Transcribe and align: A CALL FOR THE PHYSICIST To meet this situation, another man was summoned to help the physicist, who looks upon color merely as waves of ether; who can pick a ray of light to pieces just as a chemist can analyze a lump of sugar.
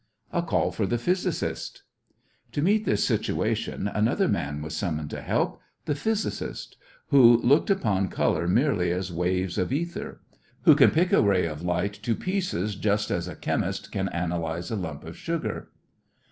A 0.33 0.41
CALL 0.41 0.71
FOR 0.71 0.87
THE 0.87 0.97
PHYSICIST 0.97 1.83
To 2.53 2.61
meet 2.63 2.85
this 2.85 3.05
situation, 3.05 3.87
another 3.87 4.27
man 4.27 4.63
was 4.63 4.75
summoned 4.75 5.11
to 5.11 5.21
help 5.21 5.61
the 5.85 5.93
physicist, 5.93 6.75
who 7.09 7.37
looks 7.43 7.69
upon 7.69 8.07
color 8.07 8.47
merely 8.47 8.91
as 8.91 9.11
waves 9.13 9.59
of 9.59 9.71
ether; 9.71 10.19
who 10.63 10.73
can 10.75 10.89
pick 10.89 11.13
a 11.13 11.21
ray 11.21 11.45
of 11.45 11.61
light 11.61 11.93
to 12.01 12.15
pieces 12.15 12.73
just 12.75 13.11
as 13.11 13.27
a 13.27 13.35
chemist 13.35 13.91
can 13.91 14.09
analyze 14.09 14.71
a 14.71 14.75
lump 14.75 15.03
of 15.03 15.15
sugar. 15.15 15.69